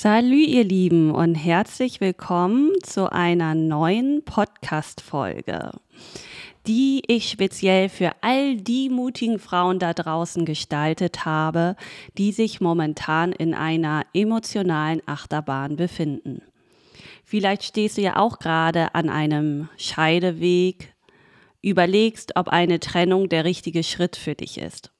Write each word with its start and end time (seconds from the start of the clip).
Salü, 0.00 0.44
ihr 0.44 0.62
Lieben, 0.62 1.10
und 1.10 1.34
herzlich 1.34 2.00
willkommen 2.00 2.70
zu 2.84 3.10
einer 3.10 3.56
neuen 3.56 4.24
Podcast-Folge, 4.24 5.72
die 6.68 7.02
ich 7.08 7.28
speziell 7.28 7.88
für 7.88 8.12
all 8.20 8.58
die 8.58 8.90
mutigen 8.90 9.40
Frauen 9.40 9.80
da 9.80 9.94
draußen 9.94 10.44
gestaltet 10.44 11.24
habe, 11.24 11.74
die 12.16 12.30
sich 12.30 12.60
momentan 12.60 13.32
in 13.32 13.54
einer 13.54 14.06
emotionalen 14.14 15.02
Achterbahn 15.06 15.74
befinden. 15.74 16.42
Vielleicht 17.24 17.64
stehst 17.64 17.98
du 17.98 18.02
ja 18.02 18.18
auch 18.18 18.38
gerade 18.38 18.94
an 18.94 19.08
einem 19.08 19.68
Scheideweg, 19.78 20.94
überlegst, 21.60 22.36
ob 22.36 22.46
eine 22.50 22.78
Trennung 22.78 23.28
der 23.28 23.44
richtige 23.44 23.82
Schritt 23.82 24.14
für 24.14 24.36
dich 24.36 24.58
ist. 24.58 24.92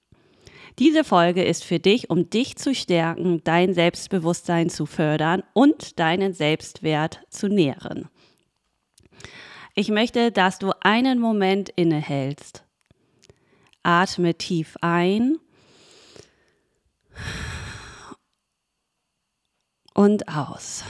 Diese 0.78 1.02
Folge 1.02 1.42
ist 1.42 1.64
für 1.64 1.80
dich, 1.80 2.08
um 2.08 2.30
dich 2.30 2.56
zu 2.56 2.72
stärken, 2.72 3.42
dein 3.42 3.74
Selbstbewusstsein 3.74 4.70
zu 4.70 4.86
fördern 4.86 5.42
und 5.52 5.98
deinen 5.98 6.34
Selbstwert 6.34 7.20
zu 7.30 7.48
nähren. 7.48 8.08
Ich 9.74 9.88
möchte, 9.88 10.30
dass 10.30 10.60
du 10.60 10.70
einen 10.80 11.18
Moment 11.18 11.68
innehältst. 11.70 12.64
Atme 13.82 14.34
tief 14.36 14.76
ein 14.80 15.38
und 19.94 20.28
aus. 20.28 20.84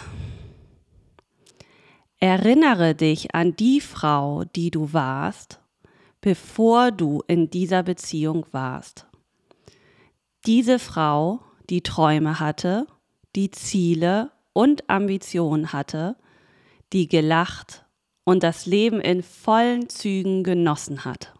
Erinnere 2.20 2.94
dich 2.94 3.34
an 3.34 3.56
die 3.56 3.80
Frau, 3.80 4.44
die 4.44 4.70
du 4.70 4.92
warst, 4.92 5.60
bevor 6.20 6.90
du 6.90 7.22
in 7.26 7.48
dieser 7.48 7.82
Beziehung 7.82 8.44
warst 8.50 9.07
diese 10.48 10.78
Frau, 10.78 11.40
die 11.68 11.82
Träume 11.82 12.40
hatte, 12.40 12.86
die 13.36 13.50
Ziele 13.50 14.30
und 14.54 14.88
Ambitionen 14.88 15.74
hatte, 15.74 16.16
die 16.94 17.06
gelacht 17.06 17.84
und 18.24 18.42
das 18.42 18.64
Leben 18.64 18.98
in 19.02 19.22
vollen 19.22 19.90
Zügen 19.90 20.44
genossen 20.44 21.04
hat. 21.04 21.34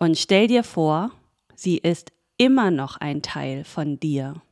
Und 0.00 0.18
stell 0.18 0.48
dir 0.48 0.64
vor, 0.64 1.12
sie 1.54 1.78
ist 1.78 2.10
immer 2.38 2.72
noch 2.72 2.96
ein 2.96 3.22
Teil 3.22 3.62
von 3.62 4.00
dir. 4.00 4.42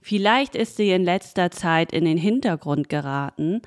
Vielleicht 0.00 0.54
ist 0.54 0.78
sie 0.78 0.90
in 0.90 1.04
letzter 1.04 1.50
Zeit 1.50 1.92
in 1.92 2.06
den 2.06 2.18
Hintergrund 2.18 2.88
geraten, 2.88 3.60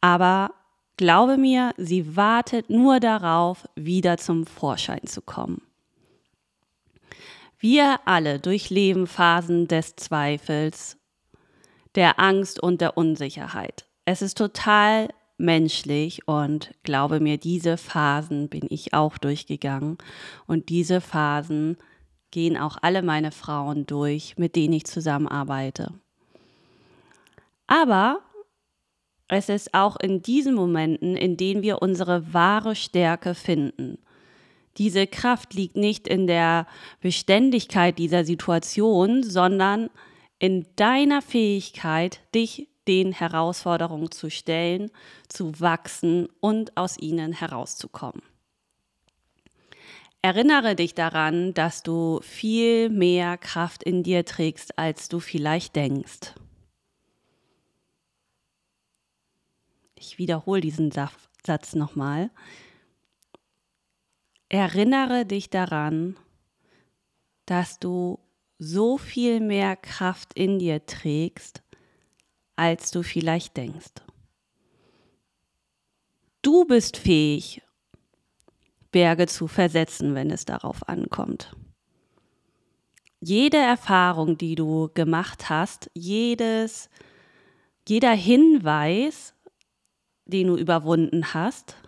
aber 0.00 0.52
glaube 0.96 1.36
mir, 1.36 1.72
sie 1.76 2.16
wartet 2.16 2.70
nur 2.70 3.00
darauf, 3.00 3.68
wieder 3.74 4.16
zum 4.16 4.46
Vorschein 4.46 5.06
zu 5.06 5.20
kommen. 5.22 5.60
Wir 7.62 8.00
alle 8.06 8.40
durchleben 8.40 9.06
Phasen 9.06 9.68
des 9.68 9.94
Zweifels, 9.94 10.98
der 11.94 12.18
Angst 12.18 12.60
und 12.60 12.80
der 12.80 12.96
Unsicherheit. 12.96 13.86
Es 14.04 14.20
ist 14.20 14.36
total 14.36 15.10
menschlich 15.38 16.26
und 16.26 16.74
glaube 16.82 17.20
mir, 17.20 17.38
diese 17.38 17.76
Phasen 17.76 18.48
bin 18.48 18.66
ich 18.68 18.94
auch 18.94 19.16
durchgegangen 19.16 19.98
und 20.48 20.70
diese 20.70 21.00
Phasen 21.00 21.76
gehen 22.32 22.56
auch 22.56 22.78
alle 22.82 23.00
meine 23.00 23.30
Frauen 23.30 23.86
durch, 23.86 24.36
mit 24.36 24.56
denen 24.56 24.72
ich 24.72 24.86
zusammenarbeite. 24.86 25.94
Aber 27.68 28.22
es 29.28 29.48
ist 29.48 29.72
auch 29.72 29.94
in 30.00 30.20
diesen 30.20 30.56
Momenten, 30.56 31.16
in 31.16 31.36
denen 31.36 31.62
wir 31.62 31.80
unsere 31.80 32.34
wahre 32.34 32.74
Stärke 32.74 33.36
finden 33.36 33.98
diese 34.78 35.06
Kraft 35.06 35.54
liegt 35.54 35.76
nicht 35.76 36.08
in 36.08 36.26
der 36.26 36.66
Beständigkeit 37.00 37.98
dieser 37.98 38.24
Situation, 38.24 39.22
sondern 39.22 39.90
in 40.38 40.66
deiner 40.76 41.22
Fähigkeit, 41.22 42.20
dich 42.34 42.68
den 42.88 43.12
Herausforderungen 43.12 44.10
zu 44.10 44.30
stellen, 44.30 44.90
zu 45.28 45.60
wachsen 45.60 46.28
und 46.40 46.76
aus 46.76 46.98
ihnen 46.98 47.32
herauszukommen. 47.32 48.22
Erinnere 50.20 50.76
dich 50.76 50.94
daran, 50.94 51.52
dass 51.52 51.82
du 51.82 52.20
viel 52.22 52.88
mehr 52.88 53.36
Kraft 53.38 53.82
in 53.82 54.02
dir 54.02 54.24
trägst, 54.24 54.78
als 54.78 55.08
du 55.08 55.18
vielleicht 55.18 55.74
denkst. 55.74 56.34
Ich 59.96 60.18
wiederhole 60.18 60.60
diesen 60.60 60.92
Satz 60.92 61.74
nochmal. 61.74 62.30
Erinnere 64.52 65.24
dich 65.24 65.48
daran, 65.48 66.18
dass 67.46 67.78
du 67.78 68.18
so 68.58 68.98
viel 68.98 69.40
mehr 69.40 69.76
Kraft 69.76 70.34
in 70.34 70.58
dir 70.58 70.84
trägst, 70.84 71.62
als 72.54 72.90
du 72.90 73.02
vielleicht 73.02 73.56
denkst. 73.56 74.02
Du 76.42 76.66
bist 76.66 76.98
fähig, 76.98 77.62
Berge 78.90 79.26
zu 79.26 79.48
versetzen, 79.48 80.14
wenn 80.14 80.30
es 80.30 80.44
darauf 80.44 80.86
ankommt. 80.86 81.56
Jede 83.20 83.56
Erfahrung, 83.56 84.36
die 84.36 84.54
du 84.54 84.90
gemacht 84.92 85.48
hast, 85.48 85.90
jedes, 85.94 86.90
jeder 87.88 88.12
Hinweis, 88.12 89.32
den 90.26 90.48
du 90.48 90.58
überwunden 90.58 91.32
hast, 91.32 91.78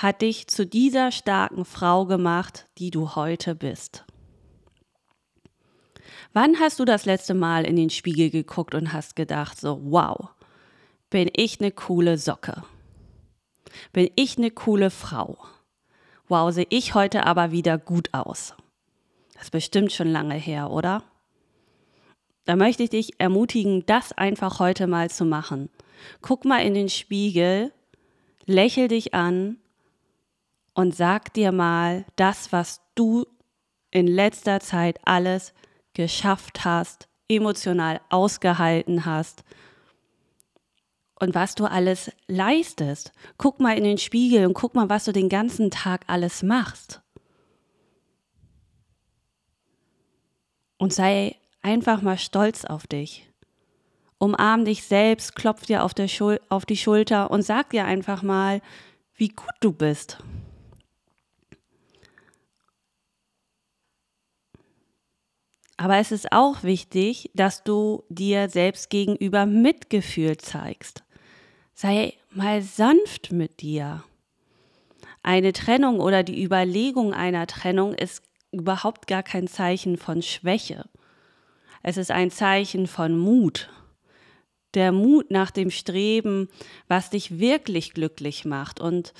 hat 0.00 0.22
dich 0.22 0.46
zu 0.46 0.64
dieser 0.64 1.12
starken 1.12 1.66
Frau 1.66 2.06
gemacht, 2.06 2.64
die 2.78 2.90
du 2.90 3.14
heute 3.16 3.54
bist. 3.54 4.06
Wann 6.32 6.58
hast 6.58 6.80
du 6.80 6.86
das 6.86 7.04
letzte 7.04 7.34
Mal 7.34 7.66
in 7.66 7.76
den 7.76 7.90
Spiegel 7.90 8.30
geguckt 8.30 8.74
und 8.74 8.94
hast 8.94 9.14
gedacht, 9.14 9.60
so, 9.60 9.78
wow, 9.84 10.30
bin 11.10 11.28
ich 11.36 11.60
eine 11.60 11.70
coole 11.70 12.16
Socke? 12.16 12.62
Bin 13.92 14.08
ich 14.16 14.38
eine 14.38 14.50
coole 14.50 14.88
Frau? 14.88 15.36
Wow, 16.28 16.50
sehe 16.50 16.66
ich 16.70 16.94
heute 16.94 17.26
aber 17.26 17.52
wieder 17.52 17.76
gut 17.76 18.14
aus. 18.14 18.54
Das 19.34 19.44
ist 19.44 19.50
bestimmt 19.50 19.92
schon 19.92 20.08
lange 20.08 20.36
her, 20.36 20.70
oder? 20.70 21.02
Da 22.46 22.56
möchte 22.56 22.84
ich 22.84 22.90
dich 22.90 23.20
ermutigen, 23.20 23.84
das 23.84 24.12
einfach 24.12 24.60
heute 24.60 24.86
mal 24.86 25.10
zu 25.10 25.26
machen. 25.26 25.68
Guck 26.22 26.46
mal 26.46 26.64
in 26.64 26.72
den 26.72 26.88
Spiegel, 26.88 27.70
lächel 28.46 28.88
dich 28.88 29.12
an 29.12 29.58
und 30.74 30.94
sag 30.94 31.32
dir 31.34 31.52
mal 31.52 32.04
das, 32.16 32.52
was 32.52 32.80
du 32.94 33.26
in 33.90 34.06
letzter 34.06 34.60
Zeit 34.60 34.98
alles 35.04 35.52
geschafft 35.94 36.64
hast, 36.64 37.08
emotional 37.28 38.00
ausgehalten 38.08 39.04
hast 39.04 39.44
und 41.20 41.34
was 41.34 41.54
du 41.54 41.66
alles 41.66 42.10
leistest. 42.26 43.12
Guck 43.36 43.60
mal 43.60 43.76
in 43.76 43.84
den 43.84 43.98
Spiegel 43.98 44.46
und 44.46 44.54
guck 44.54 44.74
mal, 44.74 44.88
was 44.88 45.04
du 45.04 45.12
den 45.12 45.28
ganzen 45.28 45.70
Tag 45.70 46.04
alles 46.06 46.42
machst. 46.42 47.02
Und 50.78 50.94
sei 50.94 51.36
einfach 51.60 52.00
mal 52.00 52.16
stolz 52.16 52.64
auf 52.64 52.86
dich. 52.86 53.26
Umarm 54.18 54.64
dich 54.64 54.82
selbst, 54.84 55.34
klopf 55.34 55.66
dir 55.66 55.84
auf, 55.84 55.92
auf 56.48 56.64
die 56.64 56.76
Schulter 56.76 57.30
und 57.30 57.42
sag 57.42 57.70
dir 57.70 57.84
einfach 57.84 58.22
mal, 58.22 58.62
wie 59.14 59.28
gut 59.28 59.54
du 59.60 59.72
bist. 59.72 60.18
Aber 65.80 65.96
es 65.96 66.12
ist 66.12 66.30
auch 66.30 66.62
wichtig, 66.62 67.30
dass 67.32 67.64
du 67.64 68.04
dir 68.10 68.50
selbst 68.50 68.90
gegenüber 68.90 69.46
Mitgefühl 69.46 70.36
zeigst. 70.36 71.04
Sei 71.72 72.12
mal 72.28 72.60
sanft 72.60 73.32
mit 73.32 73.62
dir. 73.62 74.04
Eine 75.22 75.54
Trennung 75.54 76.00
oder 76.00 76.22
die 76.22 76.44
Überlegung 76.44 77.14
einer 77.14 77.46
Trennung 77.46 77.94
ist 77.94 78.22
überhaupt 78.52 79.06
gar 79.06 79.22
kein 79.22 79.48
Zeichen 79.48 79.96
von 79.96 80.20
Schwäche. 80.20 80.84
Es 81.82 81.96
ist 81.96 82.10
ein 82.10 82.30
Zeichen 82.30 82.86
von 82.86 83.16
Mut. 83.16 83.70
Der 84.74 84.92
Mut 84.92 85.30
nach 85.30 85.50
dem 85.50 85.70
Streben, 85.70 86.50
was 86.88 87.08
dich 87.08 87.38
wirklich 87.38 87.94
glücklich 87.94 88.44
macht 88.44 88.80
und 88.80 89.14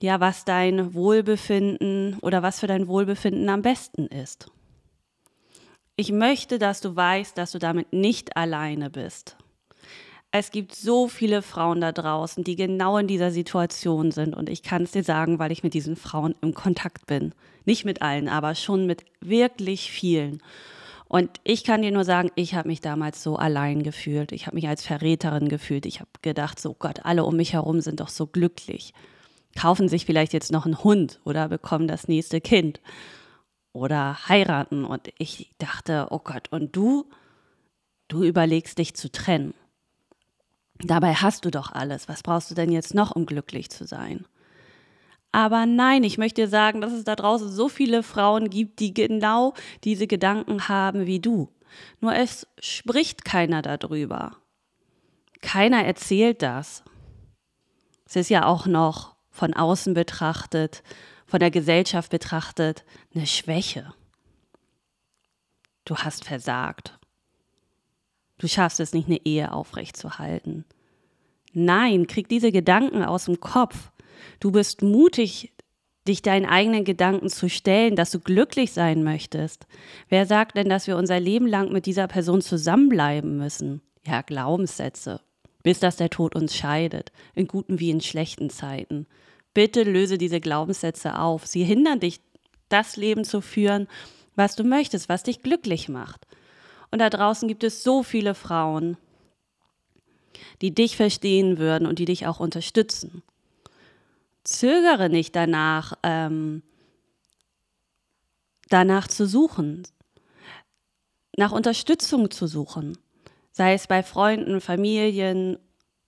ja, 0.00 0.18
was 0.18 0.44
dein 0.44 0.92
Wohlbefinden 0.92 2.18
oder 2.18 2.42
was 2.42 2.58
für 2.58 2.66
dein 2.66 2.88
Wohlbefinden 2.88 3.48
am 3.48 3.62
besten 3.62 4.08
ist. 4.08 4.50
Ich 6.00 6.12
möchte, 6.12 6.58
dass 6.58 6.80
du 6.80 6.96
weißt, 6.96 7.36
dass 7.36 7.52
du 7.52 7.58
damit 7.58 7.92
nicht 7.92 8.34
alleine 8.34 8.88
bist. 8.88 9.36
Es 10.30 10.50
gibt 10.50 10.74
so 10.74 11.08
viele 11.08 11.42
Frauen 11.42 11.82
da 11.82 11.92
draußen, 11.92 12.42
die 12.42 12.56
genau 12.56 12.96
in 12.96 13.06
dieser 13.06 13.30
Situation 13.30 14.10
sind. 14.10 14.34
Und 14.34 14.48
ich 14.48 14.62
kann 14.62 14.84
es 14.84 14.92
dir 14.92 15.04
sagen, 15.04 15.38
weil 15.38 15.52
ich 15.52 15.62
mit 15.62 15.74
diesen 15.74 15.96
Frauen 15.96 16.34
im 16.40 16.54
Kontakt 16.54 17.04
bin. 17.04 17.34
Nicht 17.66 17.84
mit 17.84 18.00
allen, 18.00 18.30
aber 18.30 18.54
schon 18.54 18.86
mit 18.86 19.04
wirklich 19.20 19.92
vielen. 19.92 20.42
Und 21.06 21.28
ich 21.44 21.64
kann 21.64 21.82
dir 21.82 21.90
nur 21.90 22.04
sagen, 22.04 22.30
ich 22.34 22.54
habe 22.54 22.68
mich 22.68 22.80
damals 22.80 23.22
so 23.22 23.36
allein 23.36 23.82
gefühlt. 23.82 24.32
Ich 24.32 24.46
habe 24.46 24.56
mich 24.56 24.68
als 24.68 24.86
Verräterin 24.86 25.50
gefühlt. 25.50 25.84
Ich 25.84 26.00
habe 26.00 26.08
gedacht, 26.22 26.58
so 26.58 26.72
Gott, 26.72 27.04
alle 27.04 27.24
um 27.24 27.36
mich 27.36 27.52
herum 27.52 27.82
sind 27.82 28.00
doch 28.00 28.08
so 28.08 28.26
glücklich. 28.26 28.94
Kaufen 29.54 29.86
sich 29.90 30.06
vielleicht 30.06 30.32
jetzt 30.32 30.50
noch 30.50 30.64
einen 30.64 30.82
Hund 30.82 31.20
oder 31.24 31.46
bekommen 31.48 31.88
das 31.88 32.08
nächste 32.08 32.40
Kind 32.40 32.80
oder 33.72 34.28
heiraten. 34.28 34.84
Und 34.84 35.12
ich 35.18 35.50
dachte, 35.58 36.08
oh 36.10 36.20
Gott, 36.20 36.48
und 36.50 36.74
du? 36.74 37.06
Du 38.08 38.24
überlegst 38.24 38.78
dich 38.78 38.94
zu 38.94 39.10
trennen. 39.10 39.54
Dabei 40.82 41.14
hast 41.14 41.44
du 41.44 41.50
doch 41.50 41.72
alles. 41.72 42.08
Was 42.08 42.22
brauchst 42.22 42.50
du 42.50 42.54
denn 42.54 42.72
jetzt 42.72 42.94
noch, 42.94 43.14
um 43.14 43.26
glücklich 43.26 43.70
zu 43.70 43.84
sein? 43.84 44.26
Aber 45.32 45.66
nein, 45.66 46.02
ich 46.02 46.18
möchte 46.18 46.42
dir 46.42 46.48
sagen, 46.48 46.80
dass 46.80 46.92
es 46.92 47.04
da 47.04 47.14
draußen 47.14 47.50
so 47.50 47.68
viele 47.68 48.02
Frauen 48.02 48.50
gibt, 48.50 48.80
die 48.80 48.92
genau 48.92 49.54
diese 49.84 50.06
Gedanken 50.06 50.68
haben 50.68 51.06
wie 51.06 51.20
du. 51.20 51.48
Nur 52.00 52.14
es 52.14 52.48
spricht 52.58 53.24
keiner 53.24 53.62
darüber. 53.62 54.36
Keiner 55.40 55.84
erzählt 55.84 56.42
das. 56.42 56.82
Es 58.06 58.16
ist 58.16 58.28
ja 58.28 58.46
auch 58.46 58.66
noch 58.66 59.14
von 59.30 59.54
außen 59.54 59.94
betrachtet, 59.94 60.82
von 61.30 61.38
der 61.38 61.52
Gesellschaft 61.52 62.10
betrachtet, 62.10 62.84
eine 63.14 63.26
Schwäche. 63.26 63.94
Du 65.84 65.96
hast 65.96 66.24
versagt. 66.24 66.98
Du 68.38 68.48
schaffst 68.48 68.80
es 68.80 68.92
nicht, 68.92 69.06
eine 69.06 69.24
Ehe 69.24 69.52
aufrechtzuerhalten. 69.52 70.64
Nein, 71.52 72.08
krieg 72.08 72.28
diese 72.28 72.50
Gedanken 72.50 73.04
aus 73.04 73.26
dem 73.26 73.38
Kopf. 73.38 73.92
Du 74.40 74.50
bist 74.50 74.82
mutig, 74.82 75.52
dich 76.08 76.22
deinen 76.22 76.46
eigenen 76.46 76.84
Gedanken 76.84 77.28
zu 77.28 77.48
stellen, 77.48 77.94
dass 77.94 78.10
du 78.10 78.18
glücklich 78.18 78.72
sein 78.72 79.04
möchtest. 79.04 79.66
Wer 80.08 80.26
sagt 80.26 80.56
denn, 80.56 80.68
dass 80.68 80.88
wir 80.88 80.96
unser 80.96 81.20
Leben 81.20 81.46
lang 81.46 81.70
mit 81.70 81.86
dieser 81.86 82.08
Person 82.08 82.40
zusammenbleiben 82.40 83.36
müssen? 83.36 83.82
Ja, 84.04 84.22
Glaubenssätze. 84.22 85.20
Bis 85.62 85.78
dass 85.78 85.96
der 85.96 86.10
Tod 86.10 86.34
uns 86.34 86.56
scheidet, 86.56 87.12
in 87.34 87.46
guten 87.46 87.78
wie 87.78 87.90
in 87.90 88.00
schlechten 88.00 88.50
Zeiten. 88.50 89.06
Bitte 89.54 89.82
löse 89.82 90.18
diese 90.18 90.40
Glaubenssätze 90.40 91.18
auf. 91.18 91.46
Sie 91.46 91.64
hindern 91.64 92.00
dich, 92.00 92.20
das 92.68 92.96
Leben 92.96 93.24
zu 93.24 93.40
führen, 93.40 93.88
was 94.36 94.54
du 94.54 94.64
möchtest, 94.64 95.08
was 95.08 95.24
dich 95.24 95.42
glücklich 95.42 95.88
macht. 95.88 96.26
Und 96.90 97.00
da 97.00 97.10
draußen 97.10 97.48
gibt 97.48 97.64
es 97.64 97.82
so 97.82 98.02
viele 98.02 98.34
Frauen, 98.34 98.96
die 100.62 100.74
dich 100.74 100.96
verstehen 100.96 101.58
würden 101.58 101.86
und 101.86 101.98
die 101.98 102.04
dich 102.04 102.26
auch 102.26 102.38
unterstützen 102.38 103.22
zögere 104.44 105.08
nicht 105.08 105.36
danach, 105.36 105.94
ähm, 106.02 106.62
danach 108.68 109.08
zu 109.08 109.26
suchen, 109.26 109.84
nach 111.36 111.52
Unterstützung 111.52 112.30
zu 112.30 112.46
suchen, 112.46 112.98
sei 113.52 113.74
es 113.74 113.86
bei 113.86 114.02
Freunden, 114.02 114.60
Familien, 114.60 115.58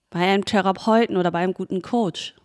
bei 0.09 0.19
einem 0.19 0.45
Therapeuten 0.45 1.17
oder 1.17 1.31
bei 1.31 1.39
einem 1.39 1.53
guten 1.53 1.81
Coach. 1.81 2.35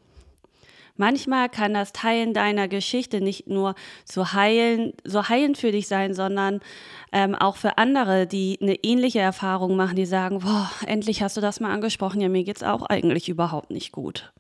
Manchmal 0.98 1.48
kann 1.48 1.74
das 1.74 1.92
Teilen 1.92 2.34
deiner 2.34 2.66
Geschichte 2.66 3.20
nicht 3.20 3.46
nur 3.46 3.76
so 4.04 4.32
heilen, 4.32 4.94
so 5.04 5.28
heilend 5.28 5.56
für 5.56 5.70
dich 5.70 5.86
sein, 5.86 6.12
sondern 6.12 6.58
ähm, 7.12 7.36
auch 7.36 7.56
für 7.56 7.78
andere, 7.78 8.26
die 8.26 8.58
eine 8.60 8.74
ähnliche 8.82 9.20
Erfahrung 9.20 9.76
machen, 9.76 9.94
die 9.94 10.06
sagen, 10.06 10.40
boah, 10.40 10.68
endlich 10.86 11.22
hast 11.22 11.36
du 11.36 11.40
das 11.40 11.60
mal 11.60 11.72
angesprochen, 11.72 12.20
ja, 12.20 12.28
mir 12.28 12.42
geht's 12.42 12.64
auch 12.64 12.82
eigentlich 12.82 13.28
überhaupt 13.28 13.70
nicht 13.70 13.92
gut. 13.92 14.32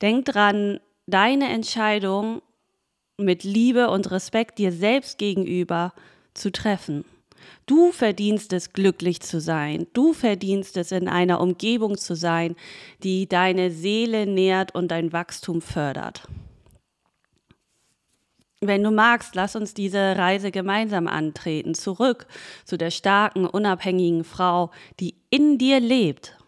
Denk 0.00 0.26
dran, 0.26 0.78
deine 1.08 1.48
Entscheidung 1.48 2.40
mit 3.16 3.42
Liebe 3.42 3.90
und 3.90 4.12
Respekt 4.12 4.60
dir 4.60 4.70
selbst 4.70 5.18
gegenüber 5.18 5.92
zu 6.34 6.52
treffen. 6.52 7.04
Du 7.66 7.92
verdienst 7.92 8.52
es, 8.52 8.72
glücklich 8.72 9.20
zu 9.20 9.40
sein. 9.40 9.86
Du 9.92 10.12
verdienst 10.12 10.76
es, 10.76 10.92
in 10.92 11.08
einer 11.08 11.40
Umgebung 11.40 11.96
zu 11.96 12.14
sein, 12.14 12.56
die 13.02 13.28
deine 13.28 13.70
Seele 13.70 14.26
nährt 14.26 14.74
und 14.74 14.88
dein 14.88 15.12
Wachstum 15.12 15.60
fördert. 15.60 16.26
Wenn 18.60 18.82
du 18.82 18.90
magst, 18.90 19.34
lass 19.34 19.54
uns 19.54 19.72
diese 19.72 20.16
Reise 20.16 20.50
gemeinsam 20.50 21.06
antreten, 21.06 21.74
zurück 21.74 22.26
zu 22.64 22.76
der 22.76 22.90
starken, 22.90 23.46
unabhängigen 23.46 24.24
Frau, 24.24 24.72
die 24.98 25.14
in 25.30 25.58
dir 25.58 25.78
lebt 25.78 26.38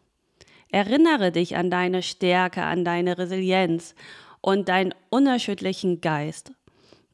Erinnere 0.72 1.32
dich 1.32 1.56
an 1.56 1.70
deine 1.70 2.02
Stärke, 2.02 2.62
an 2.62 2.84
deine 2.84 3.18
Resilienz 3.18 3.94
und 4.40 4.68
deinen 4.68 4.94
unerschütterlichen 5.10 6.00
Geist. 6.00 6.52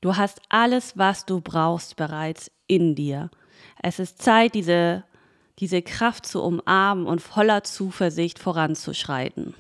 Du 0.03 0.17
hast 0.17 0.41
alles, 0.51 0.99
was 0.99 1.25
du 1.25 1.41
brauchst, 1.41 1.97
bereits 1.97 2.51
in 2.67 2.95
dir. 2.95 3.31
Es 3.89 4.01
ist 4.01 4.21
Zeit, 4.21 4.57
diese, 4.57 5.05
diese 5.61 5.81
Kraft 5.81 6.27
zu 6.27 6.43
umarmen 6.43 7.07
und 7.07 7.23
voller 7.23 7.63
Zuversicht 7.63 8.41
voranzuschreiten. 8.41 9.55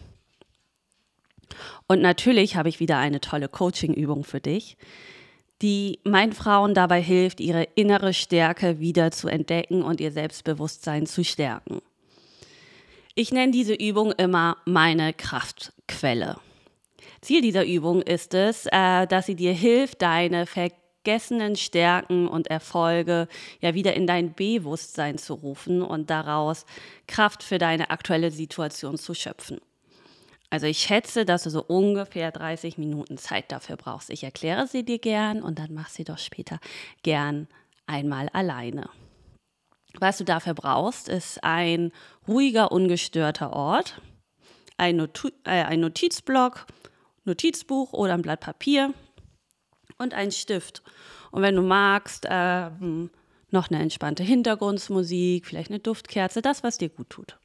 Und 1.86 2.02
natürlich 2.02 2.56
habe 2.56 2.68
ich 2.68 2.80
wieder 2.80 2.98
eine 2.98 3.20
tolle 3.20 3.48
Coaching-Übung 3.48 4.24
für 4.24 4.40
dich, 4.40 4.78
die 5.62 6.00
meinen 6.02 6.32
Frauen 6.32 6.74
dabei 6.74 7.00
hilft, 7.00 7.38
ihre 7.38 7.68
innere 7.76 8.12
Stärke 8.12 8.80
wieder 8.80 9.12
zu 9.12 9.28
entdecken 9.28 9.82
und 9.82 10.00
ihr 10.00 10.10
Selbstbewusstsein 10.10 11.06
zu 11.06 11.22
stärken. 11.22 11.80
Ich 13.14 13.30
nenne 13.30 13.52
diese 13.52 13.74
Übung 13.74 14.10
immer 14.10 14.56
meine 14.64 15.12
Kraftquelle. 15.12 16.38
Ziel 17.20 17.42
dieser 17.42 17.64
Übung 17.64 18.02
ist 18.02 18.34
es, 18.34 18.66
äh, 18.72 19.06
dass 19.06 19.26
sie 19.26 19.36
dir 19.36 19.52
hilft, 19.52 20.02
deine 20.02 20.46
vergessenen 21.06 21.54
Stärken 21.54 22.26
und 22.26 22.48
Erfolge 22.48 23.28
ja 23.60 23.74
wieder 23.74 23.94
in 23.94 24.08
dein 24.08 24.34
Bewusstsein 24.34 25.18
zu 25.18 25.34
rufen 25.34 25.80
und 25.80 26.10
daraus 26.10 26.66
Kraft 27.06 27.44
für 27.44 27.58
deine 27.58 27.90
aktuelle 27.90 28.32
Situation 28.32 28.98
zu 28.98 29.14
schöpfen. 29.14 29.60
Also 30.50 30.66
ich 30.66 30.78
schätze, 30.78 31.24
dass 31.24 31.44
du 31.44 31.50
so 31.50 31.62
ungefähr 31.62 32.32
30 32.32 32.76
Minuten 32.76 33.18
Zeit 33.18 33.52
dafür 33.52 33.76
brauchst. 33.76 34.10
Ich 34.10 34.24
erkläre 34.24 34.66
sie 34.66 34.84
dir 34.84 34.98
gern 34.98 35.42
und 35.42 35.60
dann 35.60 35.72
mach 35.72 35.90
sie 35.90 36.02
doch 36.02 36.18
später 36.18 36.58
gern 37.04 37.46
einmal 37.86 38.28
alleine. 38.32 38.90
Was 40.00 40.18
du 40.18 40.24
dafür 40.24 40.54
brauchst, 40.54 41.08
ist 41.08 41.44
ein 41.44 41.92
ruhiger, 42.26 42.72
ungestörter 42.72 43.52
Ort, 43.52 44.00
ein, 44.76 44.96
Not 44.96 45.32
äh, 45.44 45.62
ein 45.62 45.78
Notizblock, 45.80 46.66
Notizbuch 47.24 47.92
oder 47.92 48.14
ein 48.14 48.22
Blatt 48.22 48.40
Papier 48.40 48.92
und 49.98 50.14
ein 50.14 50.32
Stift. 50.32 50.82
Und 51.30 51.42
wenn 51.42 51.56
du 51.56 51.62
magst, 51.62 52.26
äh, 52.28 52.70
noch 53.50 53.70
eine 53.70 53.80
entspannte 53.80 54.22
Hintergrundmusik, 54.22 55.46
vielleicht 55.46 55.70
eine 55.70 55.80
Duftkerze, 55.80 56.42
das, 56.42 56.62
was 56.62 56.78
dir 56.78 56.88
gut 56.88 57.10
tut. 57.10 57.38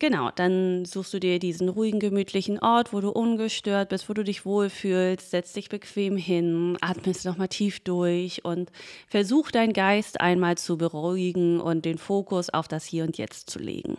Genau, 0.00 0.30
dann 0.30 0.86
suchst 0.86 1.12
du 1.12 1.20
dir 1.20 1.38
diesen 1.38 1.68
ruhigen, 1.68 2.00
gemütlichen 2.00 2.58
Ort, 2.58 2.94
wo 2.94 3.00
du 3.00 3.10
ungestört 3.10 3.90
bist, 3.90 4.08
wo 4.08 4.14
du 4.14 4.24
dich 4.24 4.46
wohlfühlst, 4.46 5.30
setzt 5.30 5.54
dich 5.56 5.68
bequem 5.68 6.16
hin, 6.16 6.78
atmest 6.80 7.26
nochmal 7.26 7.48
tief 7.48 7.80
durch 7.80 8.42
und 8.42 8.72
versuch 9.08 9.50
deinen 9.50 9.74
Geist 9.74 10.18
einmal 10.18 10.56
zu 10.56 10.78
beruhigen 10.78 11.60
und 11.60 11.84
den 11.84 11.98
Fokus 11.98 12.48
auf 12.48 12.66
das 12.66 12.86
Hier 12.86 13.04
und 13.04 13.18
Jetzt 13.18 13.50
zu 13.50 13.58
legen. 13.58 13.98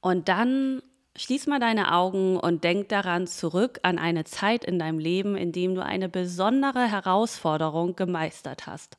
Und 0.00 0.28
dann 0.28 0.80
schließ 1.18 1.46
mal 1.48 1.60
deine 1.60 1.92
Augen 1.92 2.38
und 2.38 2.64
denk 2.64 2.88
daran 2.88 3.26
zurück 3.26 3.80
an 3.82 3.98
eine 3.98 4.24
Zeit 4.24 4.64
in 4.64 4.78
deinem 4.78 4.98
Leben, 4.98 5.36
in 5.36 5.52
dem 5.52 5.74
du 5.74 5.84
eine 5.84 6.08
besondere 6.08 6.90
Herausforderung 6.90 7.96
gemeistert 7.96 8.66
hast 8.66 8.96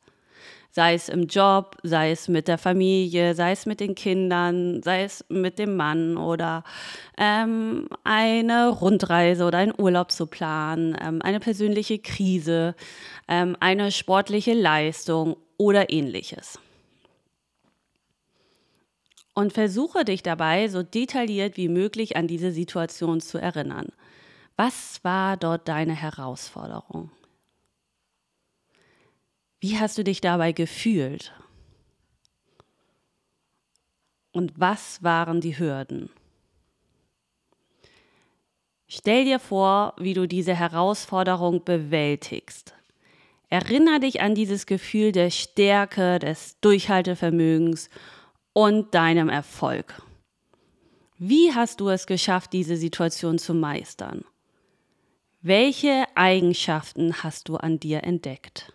sei 0.71 0.93
es 0.93 1.09
im 1.09 1.27
Job, 1.27 1.77
sei 1.83 2.11
es 2.11 2.27
mit 2.27 2.47
der 2.47 2.57
Familie, 2.57 3.33
sei 3.33 3.51
es 3.51 3.65
mit 3.65 3.79
den 3.79 3.95
Kindern, 3.95 4.81
sei 4.83 5.03
es 5.03 5.25
mit 5.29 5.59
dem 5.59 5.75
Mann 5.75 6.17
oder 6.17 6.63
ähm, 7.17 7.87
eine 8.03 8.69
Rundreise 8.69 9.45
oder 9.45 9.57
einen 9.57 9.73
Urlaub 9.77 10.11
zu 10.11 10.27
planen, 10.27 10.95
ähm, 11.01 11.21
eine 11.21 11.39
persönliche 11.39 11.99
Krise, 11.99 12.75
ähm, 13.27 13.57
eine 13.59 13.91
sportliche 13.91 14.53
Leistung 14.53 15.37
oder 15.57 15.91
ähnliches. 15.91 16.59
Und 19.33 19.53
versuche 19.53 20.03
dich 20.03 20.23
dabei 20.23 20.67
so 20.67 20.83
detailliert 20.83 21.55
wie 21.55 21.69
möglich 21.69 22.17
an 22.17 22.27
diese 22.27 22.51
Situation 22.51 23.21
zu 23.21 23.37
erinnern. 23.37 23.87
Was 24.57 25.03
war 25.03 25.37
dort 25.37 25.67
deine 25.67 25.93
Herausforderung? 25.93 27.11
Wie 29.61 29.79
hast 29.79 29.97
du 29.97 30.03
dich 30.03 30.21
dabei 30.21 30.51
gefühlt? 30.51 31.33
Und 34.31 34.53
was 34.59 35.03
waren 35.03 35.41
die 35.41 35.57
Hürden? 35.57 36.09
Stell 38.87 39.25
dir 39.25 39.39
vor, 39.39 39.93
wie 39.97 40.13
du 40.13 40.27
diese 40.27 40.55
Herausforderung 40.55 41.63
bewältigst. 41.63 42.73
Erinner 43.49 43.99
dich 43.99 44.21
an 44.21 44.33
dieses 44.33 44.65
Gefühl 44.65 45.11
der 45.11 45.29
Stärke, 45.29 46.19
des 46.19 46.59
Durchhaltevermögens 46.61 47.89
und 48.53 48.93
deinem 48.93 49.29
Erfolg. 49.29 50.01
Wie 51.17 51.53
hast 51.53 51.81
du 51.81 51.89
es 51.89 52.07
geschafft, 52.07 52.53
diese 52.53 52.77
Situation 52.77 53.37
zu 53.37 53.53
meistern? 53.53 54.23
Welche 55.41 56.05
Eigenschaften 56.15 57.23
hast 57.23 57.47
du 57.47 57.57
an 57.57 57.79
dir 57.79 58.03
entdeckt? 58.03 58.73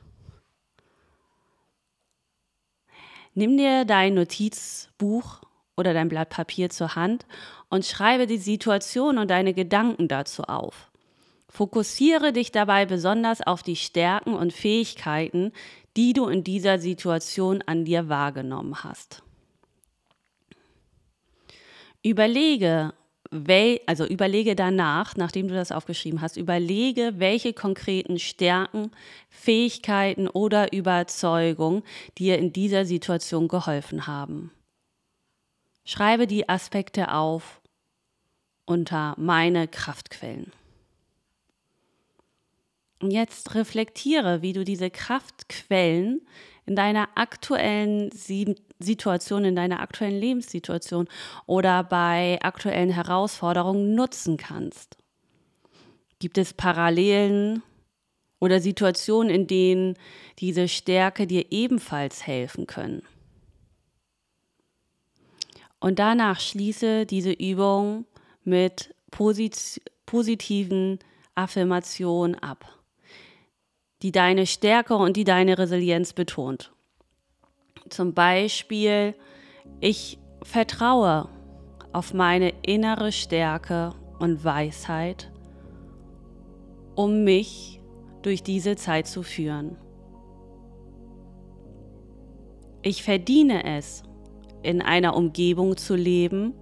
Nimm 3.35 3.57
dir 3.57 3.85
dein 3.85 4.15
Notizbuch 4.15 5.41
oder 5.77 5.93
dein 5.93 6.09
Blatt 6.09 6.29
Papier 6.31 6.71
zur 6.71 6.95
Hand 6.95 7.27
und 7.69 7.85
schreibe 7.85 8.29
die 8.29 8.39
Situation 8.39 9.19
und 9.19 9.29
deine 9.29 9.55
Gedanken 9.55 10.07
dazu 10.07 10.45
auf. 10.45 10.93
Fokussiere 11.49 12.33
dich 12.33 12.53
dabei 12.53 12.87
besonders 12.87 13.41
auf 13.41 13.65
die 13.65 13.77
Stärken 13.77 14.35
und 14.35 14.53
Fähigkeiten, 14.53 15.53
die 15.97 16.13
du 16.13 16.29
in 16.29 16.45
dieser 16.45 16.79
Situation 16.79 17.63
an 17.67 17.85
dir 17.85 18.09
wahrgenommen 18.09 18.85
hast. 18.85 19.24
Überlege, 22.05 22.93
wel, 23.31 23.81
also 23.87 24.05
überlege 24.05 24.55
danach, 24.55 25.17
nachdem 25.17 25.49
du 25.49 25.55
das 25.55 25.73
aufgeschrieben 25.73 26.21
hast, 26.21 26.37
überlege, 26.37 27.15
welche 27.17 27.55
konkreten 27.55 28.19
Stärken, 28.19 28.91
Fähigkeiten 29.31 30.29
oder 30.29 30.73
Überzeugungen 30.73 31.83
dir 32.19 32.39
in 32.39 32.53
dieser 32.53 32.85
Situation 32.85 33.49
geholfen 33.49 34.07
haben. 34.07 34.53
Schreibe 35.87 36.27
die 36.27 36.49
Aspekte 36.49 37.13
auf 37.13 37.63
unter 38.67 39.15
meine 39.19 39.67
Kraftquellen. 39.67 40.53
Und 43.01 43.13
jetzt 43.13 43.55
reflektiere, 43.55 44.43
wie 44.43 44.53
du 44.53 44.65
diese 44.65 44.91
Kraftquellen 44.91 46.21
in 46.67 46.77
deiner 46.77 47.09
aktuellen 47.17 48.11
Situation, 48.79 49.45
in 49.45 49.57
deiner 49.57 49.81
aktuellen 49.81 50.21
Lebenssituation 50.21 51.09
oder 51.47 51.85
bei 51.85 52.39
aktuellen 52.43 52.91
Herausforderungen 52.91 53.95
nutzen 53.95 54.37
kannst. 54.37 54.97
Gibt 56.19 56.39
es 56.39 56.53
Parallelen 56.53 57.63
oder 58.41 58.61
Situationen, 58.61 59.33
in 59.33 59.47
denen 59.47 59.95
diese 60.39 60.69
Stärke 60.69 61.27
dir 61.27 61.47
ebenfalls 61.51 62.27
helfen 62.27 62.67
können? 62.67 63.03
Und 65.81 65.99
danach 65.99 66.41
schließe 66.41 67.07
diese 67.07 67.33
Übung 67.33 68.07
mit 68.43 68.95
posit 69.11 69.83
positiven 70.07 70.99
Affirmationen 71.35 72.35
ab 72.37 72.75
die 74.05 74.13
deine 74.13 74.47
Stärke 74.47 74.97
und 74.97 75.17
die 75.17 75.25
deine 75.25 75.57
Resilienz 75.57 76.13
betont. 76.13 76.74
Zum 77.91 78.15
Beispiel, 78.15 79.15
ich 79.81 80.19
vertraue 80.43 81.29
auf 81.93 82.15
meine 82.15 82.53
innere 82.63 83.13
Stärke 83.13 83.93
und 84.19 84.43
Weisheit, 84.45 85.31
um 86.95 87.25
mich 87.25 87.81
durch 88.23 88.43
diese 88.43 88.77
Zeit 88.77 89.07
zu 89.07 89.23
führen. 89.23 89.77
Ich 92.83 93.03
verdiene 93.03 93.65
es, 93.65 94.03
in 94.63 94.81
einer 94.81 95.15
Umgebung 95.15 95.77
zu 95.77 95.95
leben, 95.95 96.55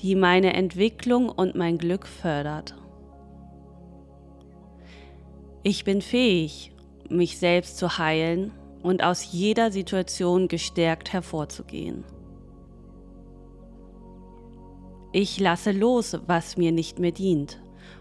die 0.00 0.14
meine 0.14 0.54
Entwicklung 0.54 1.28
und 1.28 1.54
mein 1.54 1.76
Glück 1.76 2.06
fördert. 2.06 2.74
Ich 5.62 5.84
bin 5.84 6.00
fähig, 6.00 6.72
mich 7.08 7.38
selbst 7.38 7.76
zu 7.76 7.98
heilen 7.98 8.52
und 8.82 9.02
aus 9.02 9.32
jeder 9.32 9.70
Situation 9.70 10.48
gestärkt 10.48 11.12
hervorzugehen. 11.12 12.04
Ich 15.12 15.38
lasse 15.38 15.72
los, 15.72 16.18
was 16.26 16.56
mir 16.56 16.72
nicht 16.72 16.98
mehr 16.98 17.12
dient, 17.12 17.60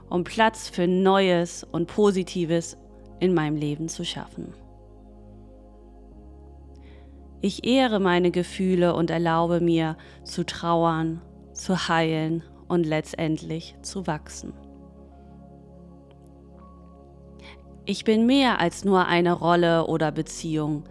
um 0.09 0.23
Platz 0.23 0.69
für 0.69 0.88
Neues 0.88 1.65
und 1.69 1.88
Positives 1.88 2.77
in 3.19 3.33
meinem 3.33 3.57
Leben 3.57 3.89
zu 3.89 4.05
schaffen. 4.05 4.53
Ich 7.41 7.65
ehre 7.65 8.00
meine 8.00 8.31
Gefühle 8.31 8.95
und 8.95 9.09
erlaube 9.09 9.61
mir 9.61 9.97
zu 10.23 10.45
trauern, 10.45 11.21
zu 11.53 11.88
heilen 11.88 12.43
und 12.67 12.85
letztendlich 12.85 13.75
zu 13.81 14.07
wachsen. 14.07 14.53
Ich 17.85 18.03
bin 18.03 18.27
mehr 18.27 18.59
als 18.59 18.85
nur 18.85 19.07
eine 19.07 19.33
Rolle 19.33 19.88
oder 19.88 20.11
Beziehung. 20.11 20.83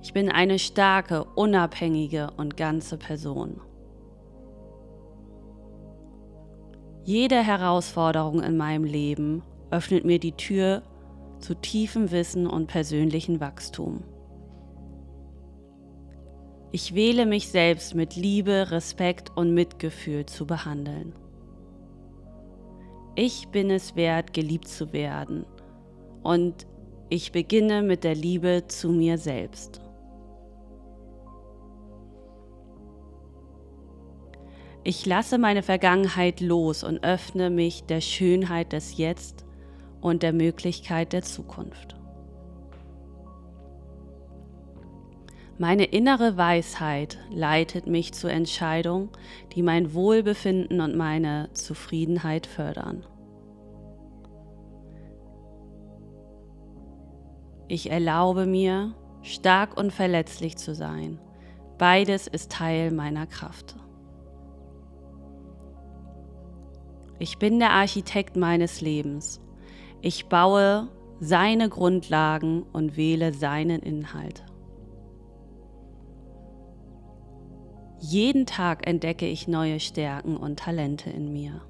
Ich 0.00 0.12
bin 0.12 0.30
eine 0.30 0.60
starke, 0.60 1.24
unabhängige 1.34 2.30
und 2.36 2.56
ganze 2.56 2.98
Person. 2.98 3.60
Jede 7.02 7.42
Herausforderung 7.42 8.42
in 8.42 8.56
meinem 8.56 8.84
Leben 8.84 9.42
öffnet 9.70 10.04
mir 10.04 10.20
die 10.20 10.32
Tür 10.32 10.82
zu 11.40 11.54
tiefem 11.54 12.12
Wissen 12.12 12.46
und 12.46 12.68
persönlichem 12.68 13.40
Wachstum. 13.40 14.04
Ich 16.70 16.94
wähle 16.94 17.26
mich 17.26 17.48
selbst 17.48 17.94
mit 17.94 18.14
Liebe, 18.14 18.70
Respekt 18.70 19.32
und 19.36 19.52
Mitgefühl 19.52 20.26
zu 20.26 20.46
behandeln. 20.46 21.12
Ich 23.16 23.48
bin 23.48 23.70
es 23.70 23.96
wert, 23.96 24.32
geliebt 24.32 24.68
zu 24.68 24.92
werden 24.92 25.44
und 26.26 26.66
ich 27.08 27.30
beginne 27.30 27.82
mit 27.82 28.02
der 28.02 28.14
Liebe 28.14 28.64
zu 28.66 28.90
mir 28.90 29.16
selbst. 29.16 29.80
Ich 34.82 35.06
lasse 35.06 35.38
meine 35.38 35.62
Vergangenheit 35.62 36.40
los 36.40 36.84
und 36.84 37.02
öffne 37.04 37.50
mich 37.50 37.84
der 37.84 38.00
Schönheit 38.00 38.72
des 38.72 38.96
Jetzt 38.96 39.44
und 40.00 40.22
der 40.22 40.32
Möglichkeit 40.32 41.12
der 41.12 41.22
Zukunft. 41.22 41.96
Meine 45.58 45.84
innere 45.84 46.36
Weisheit 46.36 47.18
leitet 47.30 47.86
mich 47.86 48.12
zu 48.12 48.28
Entscheidungen, 48.28 49.08
die 49.54 49.62
mein 49.62 49.94
Wohlbefinden 49.94 50.80
und 50.80 50.96
meine 50.96 51.48
Zufriedenheit 51.54 52.46
fördern. 52.46 53.04
Ich 57.68 57.90
erlaube 57.90 58.46
mir, 58.46 58.94
stark 59.22 59.76
und 59.76 59.92
verletzlich 59.92 60.56
zu 60.56 60.74
sein. 60.74 61.18
Beides 61.78 62.26
ist 62.26 62.52
Teil 62.52 62.92
meiner 62.92 63.26
Kraft. 63.26 63.76
Ich 67.18 67.38
bin 67.38 67.58
der 67.58 67.70
Architekt 67.70 68.36
meines 68.36 68.80
Lebens. 68.80 69.40
Ich 70.00 70.26
baue 70.28 70.88
seine 71.18 71.68
Grundlagen 71.68 72.62
und 72.72 72.96
wähle 72.96 73.32
seinen 73.32 73.80
Inhalt. 73.80 74.44
Jeden 77.98 78.46
Tag 78.46 78.86
entdecke 78.86 79.26
ich 79.26 79.48
neue 79.48 79.80
Stärken 79.80 80.36
und 80.36 80.58
Talente 80.58 81.10
in 81.10 81.32
mir. 81.32 81.62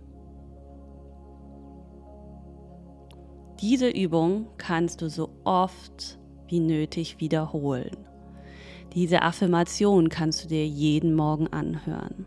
Diese 3.68 3.88
Übung 3.88 4.46
kannst 4.58 5.02
du 5.02 5.10
so 5.10 5.28
oft 5.42 6.20
wie 6.46 6.60
nötig 6.60 7.18
wiederholen. 7.18 7.96
Diese 8.94 9.22
Affirmation 9.22 10.08
kannst 10.08 10.44
du 10.44 10.48
dir 10.48 10.64
jeden 10.64 11.16
Morgen 11.16 11.48
anhören. 11.48 12.26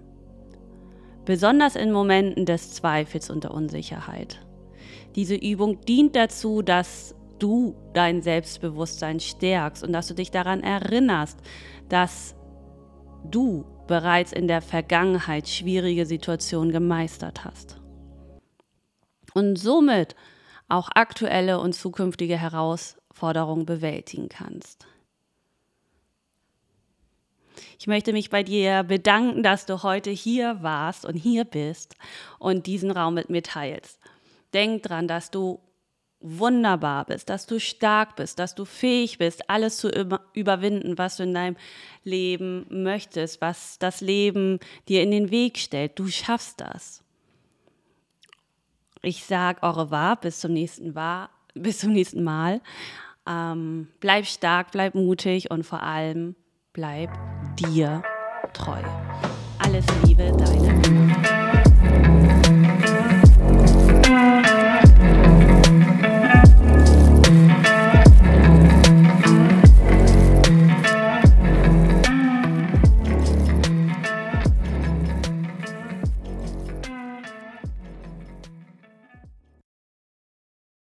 Besonders 1.24 1.77
in 1.77 1.93
Momenten 1.93 2.46
des 2.46 2.74
Zweifels 2.74 3.29
und 3.29 3.46
der 3.46 3.51
Unsicherheit. 3.51 4.46
Diese 5.15 5.36
Übung 5.36 5.79
dient 5.86 6.17
dazu, 6.17 6.62
dass 6.62 7.15
du 7.39 7.74
dein 7.93 8.22
Selbstbewusstsein 8.22 9.22
stärkst 9.22 9.81
und 9.81 9.93
dass 9.93 10.10
du 10.10 10.15
dich 10.15 10.31
daran 10.31 10.62
erinnerst, 10.62 11.39
dass 11.88 12.36
du 13.31 13.63
bereits 13.88 14.34
in 14.34 14.50
der 14.50 14.62
Vergangenheit 14.62 15.48
schwierige 15.48 16.05
Situationen 16.05 16.74
gemeistert 16.74 17.46
hast. 17.46 17.79
Und 19.34 19.58
somit 19.58 20.17
auch 20.70 20.90
aktuelle 20.94 21.60
und 21.60 21.74
zukünftige 21.74 22.38
Herausforderungen 22.38 23.66
bewältigen 23.66 24.30
kannst. 24.30 24.88
Ich 27.78 27.88
möchte 27.88 28.14
mich 28.14 28.30
bei 28.30 28.44
dir 28.44 28.84
bedanken, 28.84 29.44
dass 29.44 29.66
du 29.66 29.84
heute 29.84 30.12
hier 30.12 30.62
warst 30.62 31.06
und 31.06 31.16
hier 31.16 31.46
bist 31.46 31.96
und 32.38 32.68
diesen 32.68 32.92
Raum 32.92 33.14
mit 33.14 33.30
mir 33.30 33.44
teilst. 33.44 34.00
Denk 34.54 34.84
dran, 34.84 35.08
dass 35.08 35.32
du 35.32 35.60
wunderbar 36.22 37.06
bist, 37.06 37.30
dass 37.30 37.46
du 37.46 37.60
stark 37.60 38.16
bist, 38.16 38.40
dass 38.40 38.54
du 38.56 38.66
fähig 38.66 39.18
bist, 39.18 39.50
alles 39.50 39.78
zu 39.78 39.90
überwinden, 40.34 40.98
was 40.98 41.18
du 41.18 41.24
in 41.24 41.34
deinem 41.34 41.56
Leben 42.04 42.66
möchtest, 42.70 43.40
was 43.40 43.80
das 43.80 44.02
Leben 44.02 44.60
dir 44.90 45.02
in 45.02 45.12
den 45.12 45.32
Weg 45.32 45.58
stellt. 45.58 45.98
Du 45.98 46.08
schaffst 46.08 46.60
das. 46.60 47.04
Ich 49.01 49.24
sage 49.24 49.63
au 49.63 49.72
revoir, 49.72 50.18
bis 50.18 50.39
zum 50.39 50.53
nächsten, 50.53 50.94
War, 50.96 51.29
bis 51.53 51.79
zum 51.79 51.94
nächsten 51.94 52.24
Mal. 52.24 52.62
Ähm, 53.27 53.88
bleib 54.00 54.25
stark, 54.25 54.72
bleib 54.72 54.96
mutig 54.96 55.51
und 55.51 55.63
vor 55.65 55.84
allem 55.84 56.36
bleib 56.74 57.10
dir 57.58 58.03
treu. 58.53 58.82
Alles 59.60 59.86
Liebe, 60.06 60.32
deine. 60.38 61.38